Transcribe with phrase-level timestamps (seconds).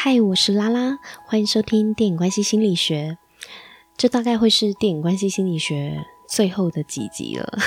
[0.00, 3.18] 嗨，我是拉拉，欢迎收听电影关系心理学。
[3.96, 7.58] 这大概会是电影关系心理学最后的几集了，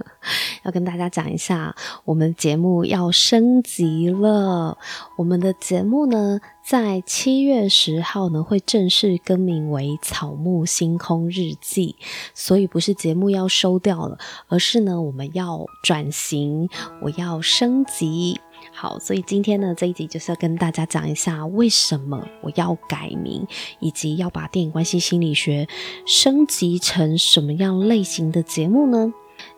[0.64, 1.76] 要跟大家讲一下，
[2.06, 4.78] 我们节目要升级了。
[5.18, 11.96] 我们的节目呢，在七月十号呢，会正式更名为《草木星空日记》，
[12.32, 14.16] 所以不是节目要收掉了，
[14.48, 16.70] 而是呢，我们要转型，
[17.02, 18.40] 我要升级。
[18.72, 23.46] 好，所以今天呢，这一集就是要跟大家讲一下为什么我要改名，
[23.80, 25.68] 以及要把电影关系心理学
[26.06, 29.12] 升级成什么样类型的节目呢？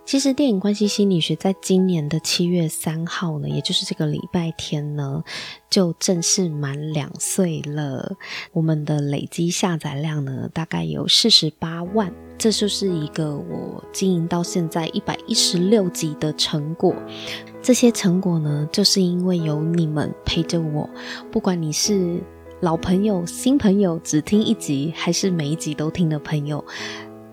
[0.06, 5.22] 其实电影关系心理学在今年的七月三号呢，也就是这个礼拜天呢，
[5.68, 8.16] 就正式满两岁了。
[8.52, 16.94] 我们的累积下载量呢，大概有四十八万，这就是一个我经营到现在一百一十六集的成果。
[17.66, 20.88] 这些成果呢，就是因为有你们陪着我，
[21.32, 22.22] 不管你是
[22.60, 26.64] 老朋友、新朋友，只听一集还是每一集都听的朋友，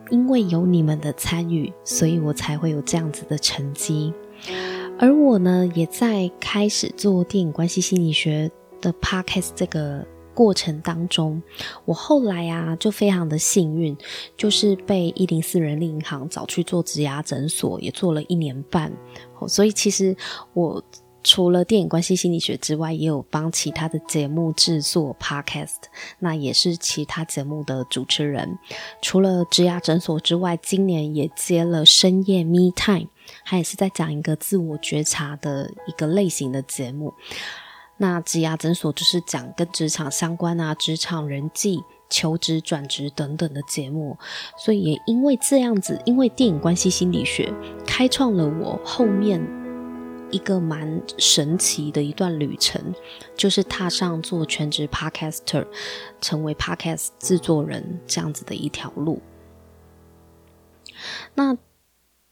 [0.10, 4.12] 因为有你们的参与，所以我才会有这样子的成绩。
[4.98, 8.50] 而我呢，也在开始做电影关系心理学
[8.82, 11.42] 的 podcast 这个过程当中，
[11.86, 13.96] 我后来啊，就非常的幸运，
[14.36, 18.92] 就是被一零四人力银行找去做职牙诊所，也做了一年半。
[19.48, 20.16] 所以其实
[20.54, 20.84] 我
[21.24, 25.84] 除了电影关系心理学之外，也有帮其他的节目制作 podcast，
[26.20, 28.58] 那也是其他节目的主持人。
[29.02, 33.08] 除了职牙诊所之外，今年也接了深夜 Me Time，
[33.46, 37.14] 他也是在讲一个自我觉察的一个类型的节目。
[38.04, 44.18] 那职涯诊所就是讲跟职场相关啊，职场人际、求职、转职等等的节目。
[44.58, 47.54] 所以也因为这样子，因为电影关系心理学
[47.88, 49.42] 开创了我后面
[50.32, 52.94] 一个蛮神奇的一段旅程，
[53.38, 55.66] 就是踏上做全职 Podcaster，
[56.20, 59.22] 成为 Podcast 制作人这样子的一条路。
[61.36, 61.58] 那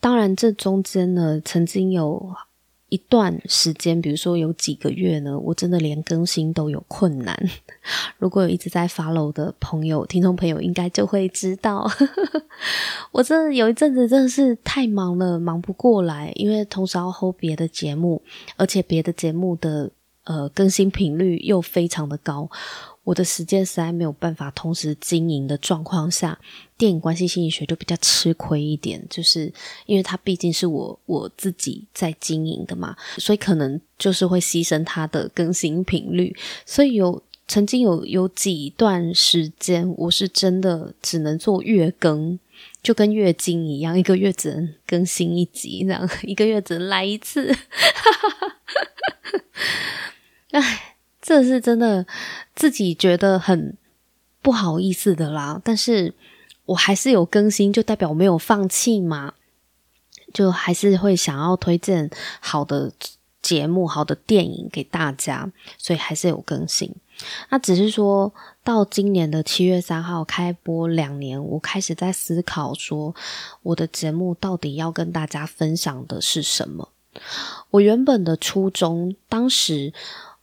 [0.02, 2.36] 当然，这中间呢，曾经有。
[2.92, 7.34] 一段时间，比如说有几个月呢，我真的连更新都有困难。
[8.20, 11.90] 如果有一直在 follow 的朋友、听众朋友，应该就会知道，
[13.14, 18.22] 我真的有一阵子真的是太忙了，忙不过来，因为同时要 hold 别的节目，
[18.58, 19.90] 而且别的节目的
[20.26, 22.50] 呃更新频率又非常的高。
[23.04, 26.40] 我的时间实在没有办法同时经营的状况下，
[26.78, 29.52] 电影关系心理学就比较吃亏一点，就是
[29.88, 36.36] 因为它毕竟是我我自己在经营的嘛，所以可能就是会牺牲它的更新频率。
[36.64, 42.38] 所以有曾经有有几段时间，我是真的只能做月更，
[42.84, 47.52] 就跟月经一样，一个月只能更新一集，这样一个月只能来一次。
[50.52, 50.90] 唉。
[51.22, 52.06] 这是真的，
[52.56, 53.78] 自己觉得很
[54.42, 55.62] 不好意思的啦。
[55.64, 56.16] 但是
[56.66, 59.34] 我还是有更新，就代表我没有放弃嘛。
[60.34, 62.10] 就还是会想要推荐
[62.40, 62.92] 好的
[63.42, 66.90] 节目、好的电影给大家，所以还是有更新。
[67.50, 68.34] 那只是说
[68.64, 73.14] 到今年的七月三号开播两年，我开始在思考说，
[73.62, 76.88] 我的节目到底要跟大家分享的是什么？
[77.72, 79.94] 我原本的初衷，当时。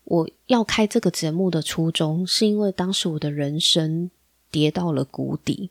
[0.09, 4.11] 我要开这个节目的初衷，是因为当时我的人生
[4.51, 5.69] 跌到了谷底，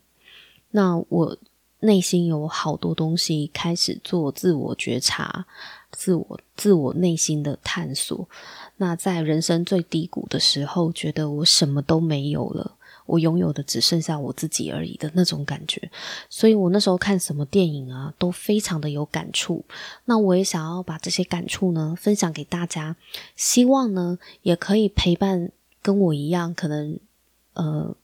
[0.70, 1.36] 那我
[1.80, 5.44] 内心有好多东西开始做自我觉察、
[5.90, 8.28] 自我自我内心的探索。
[8.76, 12.76] 那在人生最低谷的时候，觉得我什么都没有了。
[13.08, 15.90] 我拥有的只剩下我自己而已的那种感觉，
[16.28, 19.64] 所以我那时候看什么电影啊，都非常的有感触。
[20.04, 22.94] 那我也想要把这些感触呢分享给大家，
[23.34, 26.98] 希望呢也可以陪伴跟我一样，可能
[27.54, 27.96] 呃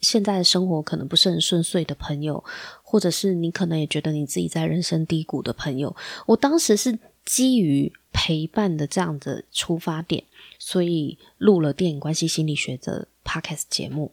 [0.00, 2.42] 现在的生活可能不是很顺遂的朋友，
[2.82, 5.94] 或者是你可能也觉得你自己在人生低谷的朋友。
[6.24, 10.24] 我当时是基于陪伴的这样的出发点，
[10.58, 14.10] 所以录了电影关系心理学的 Podcast 节目。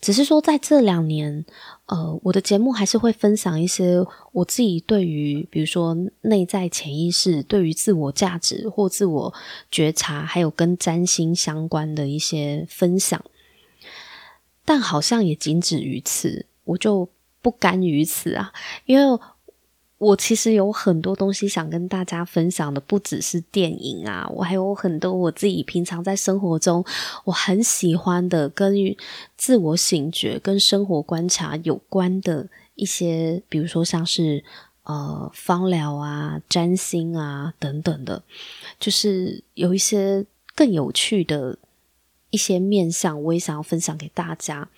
[0.00, 1.44] 只是说，在这两年，
[1.86, 9.34] 呃，我的节目还是会分享一些我自己对于，比如说内在潜意识、对于自我价值或自我
[9.70, 13.24] 觉察，还有跟占星相关的一些分享。
[14.64, 17.08] 但好像也仅止于此，我就
[17.40, 18.52] 不甘于此啊，
[18.86, 19.20] 因为。
[20.02, 26.84] 我其实有很多东西想跟大家分享的，不只是电影啊，我还有很多我自己平常在生活中
[27.22, 28.74] 我很喜欢的，跟
[29.36, 34.42] 自我醒觉、跟生活观察有关的一些，比如说像是
[34.82, 38.24] 呃芳疗啊、占星啊等等的，
[38.80, 40.26] 就是有一些
[40.56, 41.56] 更有趣的
[42.32, 44.68] 一些面向，我也想要分享给大家。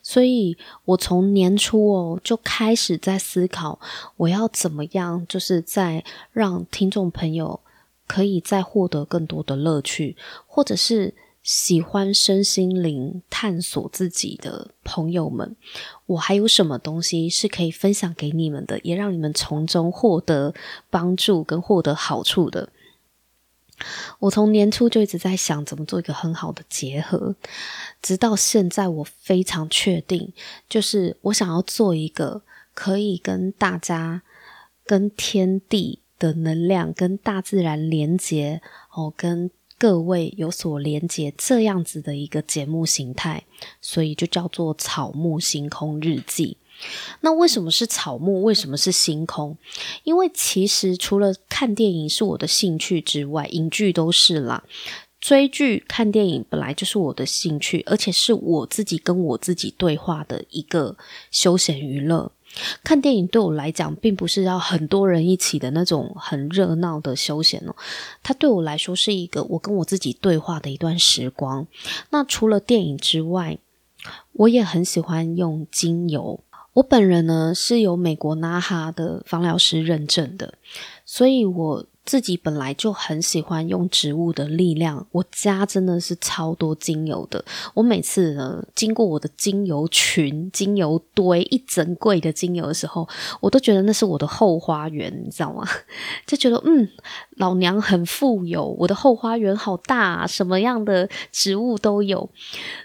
[0.00, 3.80] 所以我从年初哦就开始在思考，
[4.16, 7.58] 我要怎么样，就是在让听众朋友
[8.06, 10.16] 可以再获得更多的乐趣，
[10.46, 11.14] 或者是。
[11.40, 15.56] 喜欢身心灵探索自己的朋友们，
[16.04, 20.52] 我还有什么东西是可以分享给你们的，也让你们从中获得
[20.90, 22.68] 帮助跟获得好处的。
[24.18, 27.34] 我从年初就一直在想怎么做一个很好的结合，
[28.02, 30.32] 直到现在我非常确定，
[30.68, 32.42] 就是我想要做一个
[32.74, 34.22] 可以跟大家、
[34.84, 38.60] 跟天地的能量、跟大自然连接
[38.92, 39.50] 哦，跟。
[39.80, 43.44] 各位有所连接，这样子的一个节目形态，
[43.80, 46.56] 所以就叫做草木星空日记。
[47.20, 48.42] 那为什么是草木？
[48.42, 49.56] 为什么是星空？
[50.04, 54.62] 因为其实除了看电影是我的兴趣之外，影剧都是啦。
[55.20, 60.96] 追剧、看电影本来就是我的兴趣，而且是我自己跟我自己对话的一个
[61.32, 62.30] 休闲娱乐。
[62.84, 67.74] 看电影对我来讲，并不是要很多人一起的那种很热闹的休闲哦，
[68.22, 71.66] 它对我来说是一个我跟我自己对话的一段时光。
[72.10, 73.58] 那除了电影之外，
[74.32, 76.40] 我也很喜欢用精油。
[76.78, 80.54] 我本人呢是有美国 NAHA 的芳疗师认证的，
[81.04, 81.86] 所以我。
[82.08, 87.44] 自己本来就很喜欢用植物的力量，我家真的是超多精油的。
[87.74, 93.06] 我每次呢，经过我的精油群、精油堆一整柜的精油的时候，
[93.42, 95.68] 我都觉得那是我的后花园，你知道吗？
[96.26, 96.88] 就觉得嗯，
[97.36, 102.30] 老娘很富有，我的后花园好大，什么样的植物都有。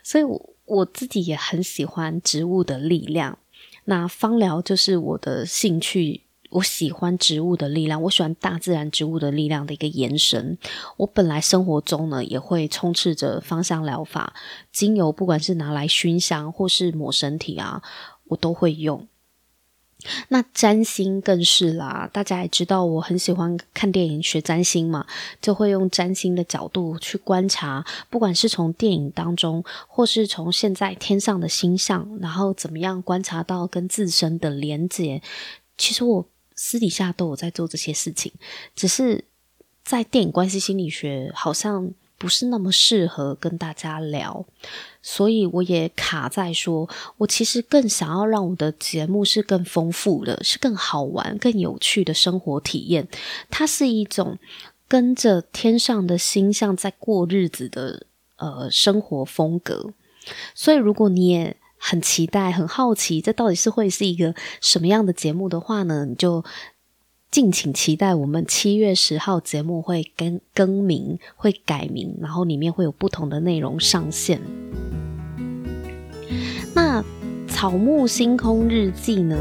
[0.04, 3.38] 所以我，我自己也很喜欢植物的力量。
[3.86, 6.22] 那芳疗就是我的兴趣。
[6.52, 10.56] 我喜欢植物的力量，我喜欢大自然植物的力量的一个延伸。
[10.98, 14.36] 我本来生活中呢，也会充斥着芳香疗法，
[14.72, 17.82] 精油不管是拿来熏香或是抹身体啊，
[18.26, 19.08] 我都会用。
[20.30, 25.06] 那占星更是啦，大家也知道我很喜欢看电影学占星嘛，
[25.42, 35.22] 就会用占星的角度去观察，不管是从电影当中，或是从现在天上的星象，然后怎么样观察到跟自身的连结。
[35.78, 36.26] 其实我。
[36.56, 38.32] 私底下都有在做这些事情，
[38.76, 39.26] 只是
[39.84, 44.46] 在电影关系心理学好像不是那么适合跟大家聊，
[45.02, 53.08] 所以我也卡在说，我其实更想要让我的节目是更丰富的，是更好玩、更有趣的生活体验。
[53.50, 54.38] 它是一种
[54.88, 58.06] 跟着天上的星象在过日子的
[58.38, 59.94] 呃生活风格，
[60.56, 61.58] 所以如果你也。
[61.86, 66.06] 很期待，很好奇，这到底是会是一个什么样的节目的话呢？
[66.06, 66.42] 你就
[67.34, 74.40] 敬请期待，我们七月十号节目会更更名，会改名，然后里面会有不同的内容上线。
[76.76, 77.04] 那
[77.48, 79.36] 草木星空日记呢？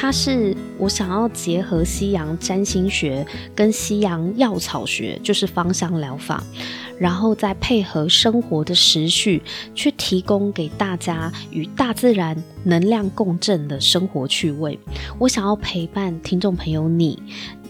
[0.00, 6.40] 它是我想要结合西洋占星学跟西洋药草学，就是芳香疗法，
[6.96, 9.42] 然后再配合生活的时序，
[9.74, 14.78] 去提供给大家与大自然能量共振的生活趣味。
[15.18, 17.20] 我想要陪伴听众朋友你，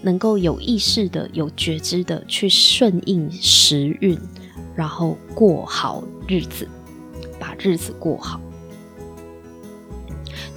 [0.03, 4.19] 能够有意识的、有觉知的去顺应时运，
[4.77, 6.69] 然后过好日子，
[7.41, 8.39] 把日子过好。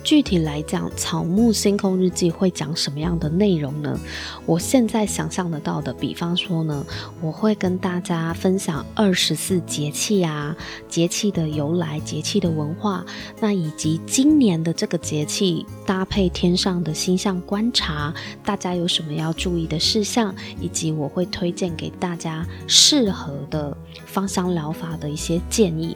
[0.04, 4.00] 具体来讲，《草木星空日记》会讲什么样的内容呢？
[4.46, 6.86] 我现在想象得到的，比方说呢，
[7.22, 10.56] 我会跟大家分享二十四节气啊，
[10.90, 13.06] 节气的由来、节气的文化，
[13.40, 23.78] 那以及今年的这个节气搭配天上的星象观察，大家有什么要注意的事项，以及我会推荐给大家适合的
[24.08, 25.96] 芳香疗法的一些建议，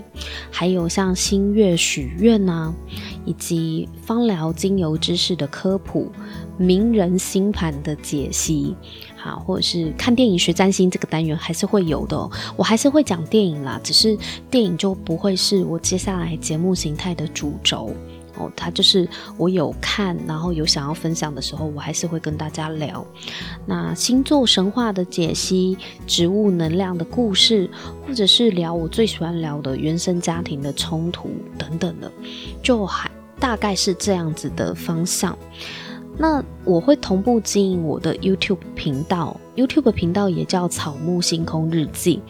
[0.52, 2.76] 还有像星月许愿呐、啊，
[3.26, 3.90] 以及。
[4.06, 6.12] 芳疗精油知识的科普，
[6.58, 8.76] 名人星盘的解析，
[9.18, 12.30] 好，或者是看电影学占星这个单元还是会有的。
[12.56, 14.16] 我还是会讲电影啦，只是
[14.52, 17.92] 电影就不会是我接下来节目形态的主轴
[18.38, 18.52] 哦。
[18.56, 23.04] 它就是我有看，然后有想要分享的时候，我还是会跟大家聊。
[23.66, 27.68] 那星座神话的解析，植物能量的故事，
[28.06, 32.12] 或者是聊我最喜欢聊的原生家庭的冲突等等的，
[32.62, 33.10] 就还。
[33.40, 35.38] 大概是这样子的方向。
[36.18, 42.22] 那我会同步经营我的 YouTube 频道，YouTube 频道也叫草木星空日记。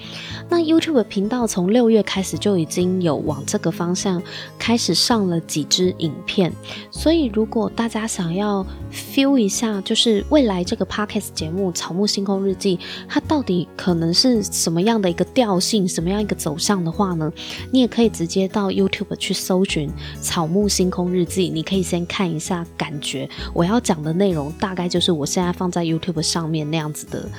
[0.50, 4.22] 那 YouTube 频道从六月开始就已经有往这个方向
[4.60, 6.52] 开始上了几支影片，
[6.92, 12.78] 所以如果大家想要 feel 一下，就是未来这个 Podcast 节目《草木星空日记》
[13.08, 17.32] 它到底可能是什么样的一个调性，什么样一个走向的话呢，
[17.72, 19.90] 你也可以直接到 YouTube 去搜寻
[20.22, 23.28] 《草木星空日记》，你可以先看一下，感觉。
[23.54, 27.30] 我要讲的内容大概就是我现在放在 YouTube 上面那样子的。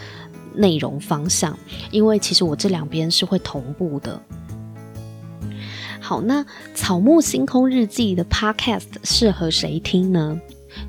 [0.59, 1.55] 内容方向，
[1.91, 4.19] 因为其实我这两边是会同步的。
[6.01, 6.43] 好，那
[6.75, 10.41] 《草木星空日记》的 Podcast 适合谁听呢？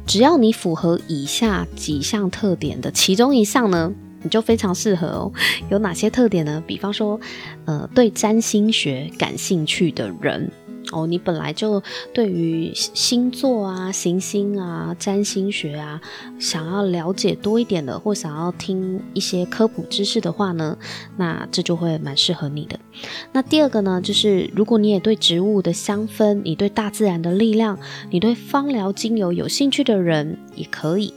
[0.06, 3.92] 只要你符合以下几项特点的其中一项呢，
[4.24, 5.34] 你就非常适合哦。
[5.70, 6.64] 有哪些特点呢？
[6.66, 7.20] 比方说，
[7.66, 10.50] 呃，对占星学感兴趣的人。
[10.92, 11.82] 哦，你本来就
[12.14, 16.02] 对于星座啊、行星啊、占星学啊，
[16.40, 20.78] 想要了解多一点的，或想要听一些科普知识的话呢，
[21.18, 22.80] 那这就会蛮适合你的。
[23.32, 27.78] 那第二个呢，就是如果你也对植物的香氛、你对大自然的力量、
[28.10, 31.14] 你对芳疗精油有兴趣的人，也可以。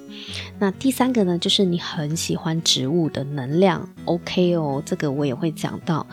[0.58, 6.06] 那第三个呢，就是你很喜欢植物的能量，OK 哦，这个我也会讲到。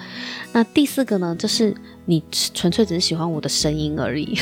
[0.54, 4.36] 那第四个呢，就是你纯粹只是喜欢我的声音而已，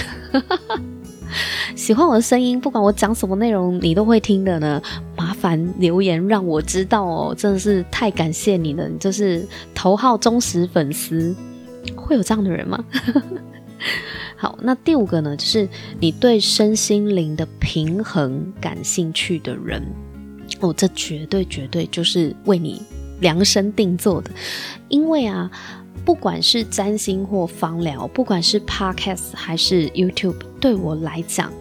[1.75, 4.81] 喜欢我的声音，不管我讲什么内容，你都会听的呢。
[5.17, 11.35] 麻烦留言让我知道哦，真的是太感谢你了，你就是头号忠实粉丝，
[11.95, 12.83] 会有这样的人吗？
[14.37, 15.67] 好，那第五个呢，就是
[15.99, 19.81] 你对身心灵的平衡感兴趣的人，
[20.59, 22.81] 哦，这绝对绝对就是为你
[23.21, 24.29] 量身定做的，
[24.89, 25.49] 因为啊，
[26.03, 31.51] 不管是占星或芳疗，不管是 Podcast 还是 YouTube，对我来讲，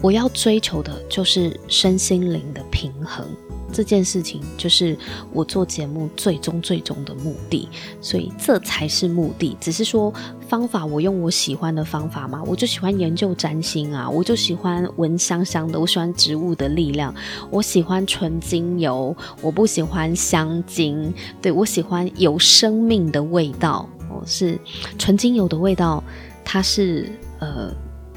[0.00, 3.26] 我要追求的就是身心灵的平衡。
[3.74, 4.96] 这件事情就是
[5.32, 7.68] 我做节目最终最终的目的，
[8.00, 9.56] 所以这才是目的。
[9.60, 10.14] 只是说
[10.48, 17.12] 方法，我用我喜欢的方法嘛，我就喜欢研究占星啊，我就喜欢闻香香的，我喜欢植物的力量，
[17.50, 21.12] 我喜欢纯精油，我不喜欢香精。
[21.42, 24.56] 对，我喜欢有生命的味道，我是
[24.96, 26.00] 纯精油的味道，
[26.44, 27.74] 它是呃。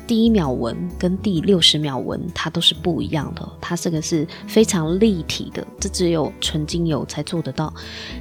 [0.08, 3.48] 第一秒闻跟第六十秒闻，它都是不一样的。
[3.60, 7.74] 它这个是非常立体的，这只有纯精油才做得到。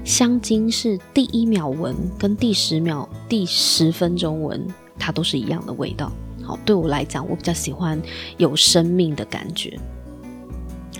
[0.04, 4.66] 香精是第一秒闻跟第十秒、第十分钟闻，
[4.98, 6.10] 它都是一样的味道。
[6.42, 8.02] 好，对我来讲，我比较喜欢
[8.36, 9.78] 有生命的感觉。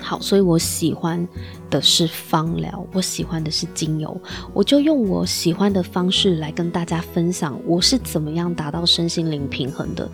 [0.01, 1.27] 好，所以我喜欢
[1.69, 4.21] 的是芳疗，我喜欢的是精油，
[4.53, 10.09] 我就用我喜欢的方式来跟大家分享我是怎么样达到身心灵平衡的。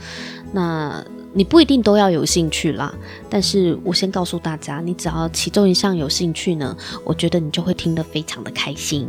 [0.52, 2.94] 那你不一定都要有兴趣啦，
[3.28, 9.06] 但是我先告诉大家，你只要其中一项有兴趣呢，我觉得你就会听得非常的开心。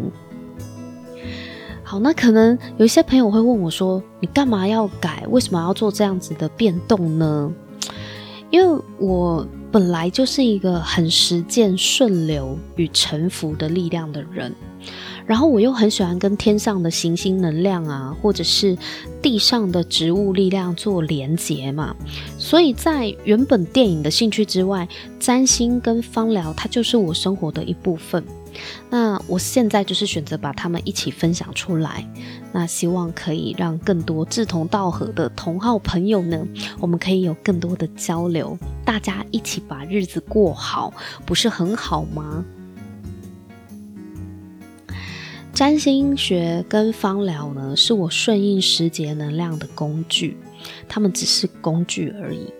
[1.84, 5.25] 好，那可能有一些朋友会问我说：“你干嘛要改？
[5.30, 7.53] 为什么要做这样子的变动呢？”
[8.50, 14.53] 因为我本来就是一个很实践顺流与臣服的力量的人，
[15.25, 18.77] 然后我又很喜欢跟天上的行星能量啊，或者是
[19.22, 21.96] 地上的植物力量做连结嘛，
[22.38, 24.88] 所以在原本电影的兴趣之外，
[25.20, 28.24] 占星跟芳疗它就是我生活的一部分。
[28.88, 32.08] 那我现在就是选择把它们一起分享出来，
[32.51, 36.46] 那希望可以让更多志同道合的同好朋友呢，
[36.80, 40.94] 我们可以有更多的交流，大家一起把日子过好，
[41.25, 42.46] 不是很好吗？
[45.53, 50.36] 占星学跟芳疗呢，是我顺应时节能量的工具，
[50.89, 52.51] 它们只是工具而已。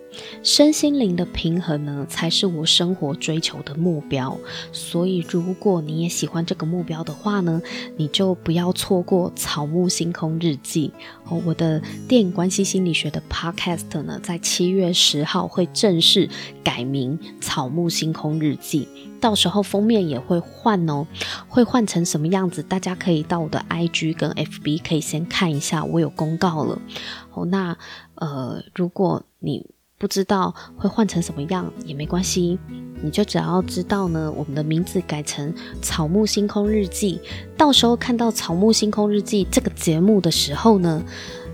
[0.44, 4.38] 身心灵的平衡呢，才是我生活追求的目标。
[4.72, 7.62] 所以，如果你也喜欢这个目标的话呢，
[7.98, 10.92] 你就不要错过《草木星空日记》
[11.34, 11.42] 哦。
[11.46, 16.30] 我的电影关系心理学的 Podcast 呢，在七月十号会正式
[16.64, 18.88] 改名《草木星空日记》，
[19.20, 21.06] 到时候封面也会换哦，
[21.48, 22.62] 会换成什么样子？
[22.64, 26.80] 大家可以到我的 IG 跟 FB 可以先看一下，我有公告了
[27.34, 27.46] 哦。
[27.46, 27.78] 那
[28.16, 29.66] 呃，如果你
[30.04, 32.60] 不知道会换成什么样也没关系，
[33.02, 35.50] 你就只要知道呢，我们的名字改成
[35.82, 37.22] 《草木星空日记》，
[37.58, 41.02] 到时候看到《草木星空日记》这个节目的时候呢，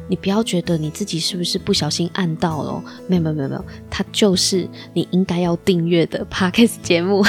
[0.08, 7.24] 你不要觉得你自己是不是不小心按到了，没有没有没有没有，它就是你应该要订阅的 Podcast 节目。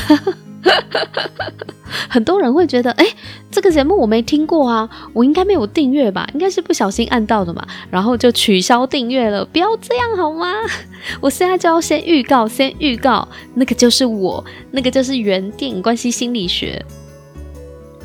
[2.09, 3.07] 很多人会觉得，哎，
[3.51, 6.29] 这个节目我没听过啊，我应该没有订阅吧？
[6.35, 9.45] 应该是不小心按到的嘛，然后就取消订阅了。
[9.45, 10.53] 不要这样好吗？
[11.21, 16.85] 我现在就要先预告，先预告，那个就是我，那个就是原电影关系心理学。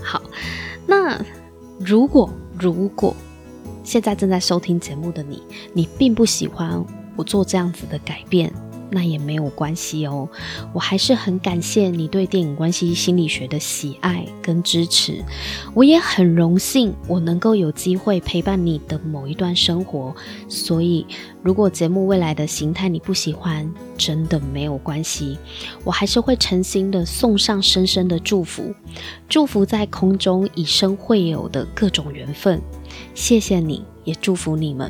[0.01, 0.21] 好，
[0.87, 1.19] 那
[1.79, 3.15] 如果如果
[3.83, 5.43] 现在正在收听节目的你，
[5.73, 6.83] 你并不喜欢
[7.15, 8.51] 我做这样子的改变。
[8.95, 10.29] 那也没有关系哦，
[10.71, 15.21] 我还是很感谢你对电影关系心理学的喜爱跟支持。
[15.73, 20.15] 我也很荣幸我能够有机会陪伴你的某一段生活。
[20.47, 21.05] 所以，
[21.43, 25.37] 如果节目未来的形态你不喜欢，真的没有关系，
[25.83, 28.73] 我还是会诚心的送上深深的祝福，
[29.27, 32.61] 祝福在空中以生会有的各种缘分。
[33.13, 34.89] 谢谢你，也祝福你们。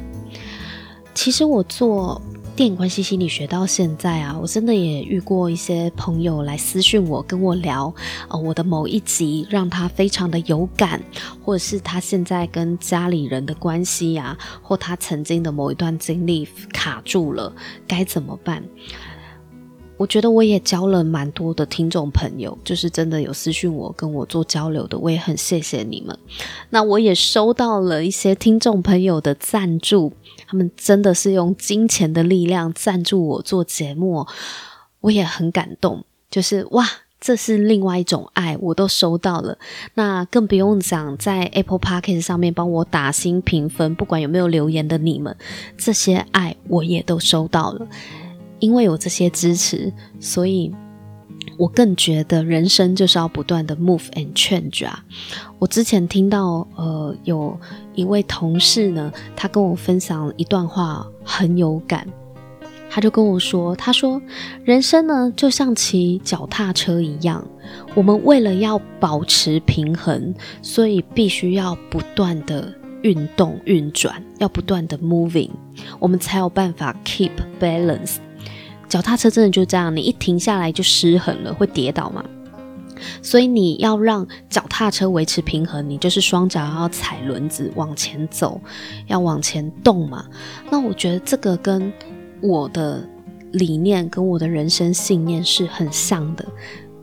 [1.15, 2.21] 其实我做。
[2.55, 7.93] 电影关系心理学到现在啊，我真的也遇过一些朋友来私讯我，跟我聊，
[8.29, 11.01] 呃，我的某一集让他非常的有感，
[11.43, 17.53] 或者是他现在跟家里人的关系呀，或他曾经的某一段经历卡住了，
[17.85, 18.63] 该怎么办？
[19.97, 26.17] 我觉得我也交了蛮多的听众朋友，就是真的有私讯我跟我做交流的，我也很谢谢你们。
[26.69, 30.11] 那我也收到了一些听众朋友的赞助，
[30.47, 34.25] 他们真的是用金钱的力量赞助我做节目，
[34.99, 36.03] 我也很感动。
[36.29, 36.85] 就是哇，
[37.21, 39.57] 这是另外一种爱，我都收到了。
[39.93, 45.37] 那更不用讲，在 Apple Podcast 上面帮我打星评分，不管有没有留言的你们，
[45.77, 47.87] 这些爱我也都收到了。
[48.59, 50.71] 因为有这些支持，所以
[51.57, 55.03] 我更觉得人生就是要不断的 move and change 啊！
[55.59, 57.57] 我之前听到呃有
[57.93, 62.07] 一位同事呢，他跟我分享一段话很有感，
[62.89, 64.21] 他就跟我说，他说
[64.63, 67.45] 人生呢就像骑脚踏车一样，
[67.93, 75.51] 我们为了要保持平衡，所以必须要不断的运动运转，要不断的 moving，
[75.99, 78.17] 我们才有办法 keep balance。
[78.87, 82.23] 脚踏车真的就这样，你一停下来就失衡了，会跌倒嘛。
[83.21, 88.59] 所以你要让脚踏车维持平衡，你就是双脚要踩轮子往前走，
[89.07, 90.25] 要往前动嘛。
[90.69, 91.91] 那我觉得这个跟
[92.41, 93.05] 我的
[93.51, 96.45] 理念跟我的人生信念是很像的，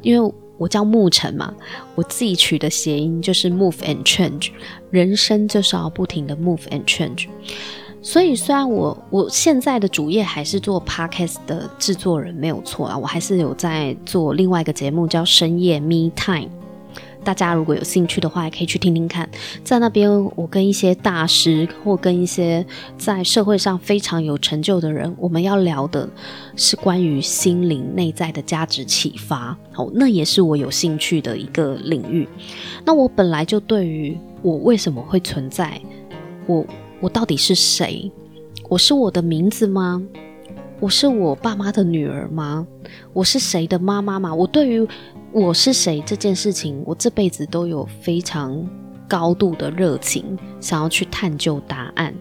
[0.01, 1.53] 因为我叫牧尘嘛，
[1.95, 4.51] 我自己取的谐音就是 move and change，
[4.91, 7.27] 人生就是要不停的 move and change。
[8.03, 16.51] 所以，虽然我我现在的主业还是做 podcast 的制作人，没有错啊，我还是有在做另外一个节目叫深夜 Me Time。
[17.23, 19.29] 大家如果有兴趣的话，也可以去听听看。
[19.63, 22.67] 在那边，我跟一些大师或跟一些
[22.99, 26.09] 在社会上非常有成就的人，我们要聊的
[26.57, 29.57] 是关于心灵内在的价值启发。
[29.71, 32.29] 好，那也是我有兴趣的一个领域。
[32.85, 35.81] 那我本来就对于我为什么会存在，
[36.49, 36.67] 我。
[37.03, 38.09] 我到底是谁？
[38.69, 40.01] 我是我的名字吗？
[40.79, 42.65] 我是我爸妈的女儿吗？
[43.13, 44.33] 我是谁的妈妈吗？
[44.33, 44.87] 我对于
[45.33, 48.65] 我是谁这件事情，我这辈子都有非常
[49.09, 52.15] 高度的热情，想要去探究答案。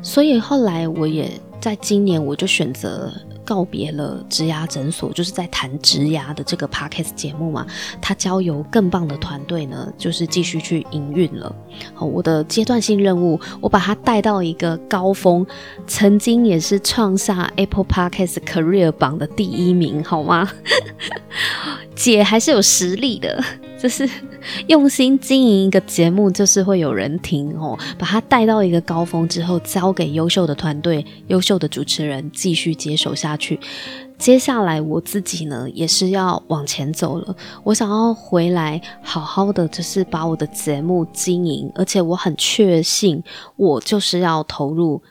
[0.00, 1.30] 所以后来我也
[1.60, 3.12] 在今年，我就选择。
[3.50, 7.66] 告别了职涯诊所，就是在谈职涯的这个 podcast 节目嘛，
[8.00, 11.52] 他交由更棒的团队呢，就是继续去营运了。
[11.92, 15.44] 好，我的阶段性任务，我把它带到一个高峰，
[15.84, 20.48] 曾经也是创下 Apple Podcast Career 榜的第一名，好吗？
[21.96, 23.42] 姐还是有实力的。
[23.80, 24.08] 就是
[24.68, 27.78] 用心经营一个节目，就是会有人听哦。
[27.98, 33.58] 把它带到一个高峰之后，交给优秀的团队、优秀的主持人继续接手下去。
[34.18, 37.34] 接下来我自己呢，也是要往前走了。
[37.64, 43.24] 我想要回来，好好的，就是把我的节目经营，而且我很确信，
[43.56, 45.02] 我就是要投入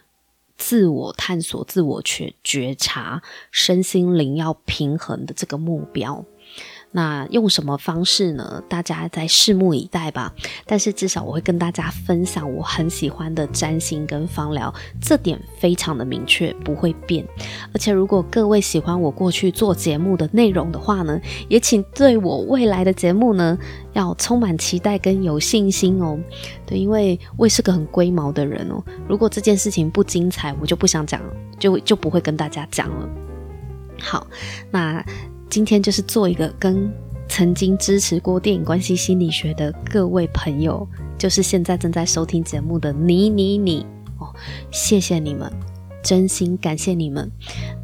[0.58, 6.24] 自我探索、自我觉觉察、身心灵要平衡的这个目标。
[6.92, 8.64] 那用什么方式呢？
[8.68, 10.34] 大家再拭目以待吧。
[10.66, 17.24] 但是至少我会跟大家分享我很喜欢的占星跟芳疗，这点非常的明确，不会变。
[17.74, 23.58] 而且如果各位喜欢我过去做节目的内容的话呢，也请对我未来的节目呢
[23.94, 26.20] 要充满期待跟有信心哦。
[26.66, 28.84] 对，因为我也是个很龟毛的人哦。
[29.08, 31.22] 如果这件事情不精彩，我就不想讲，
[31.60, 33.10] 就就不会跟大家讲了。
[34.02, 34.26] 好，
[34.72, 35.06] 那。
[35.50, 36.92] 今天就是做一个跟
[37.28, 43.86] 曾经支持过电影关系心理学的各位朋友，就是现在正在收听节目的你、你、你
[44.20, 44.34] 哦，
[44.72, 45.52] 谢谢你们，
[46.04, 47.32] 真心感谢你们。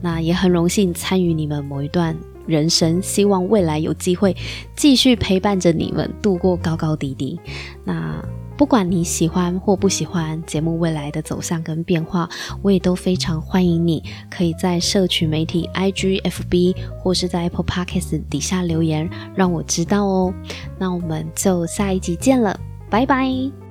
[0.01, 4.35] 那也很荣幸参与你们某一段人生，希望未来有机会
[4.75, 7.39] 继续陪伴着你们度过高高低低。
[7.83, 8.23] 那
[8.57, 12.29] 不管你喜欢或不喜欢节目未来的走向跟变化，
[12.61, 20.33] 我也都非常欢迎你可以在社群媒体 IG、FB 或是在 Apple Podcast 底下留言，让我知道哦。
[20.77, 22.57] 那我们就下一集见了，
[22.89, 23.64] 拜拜。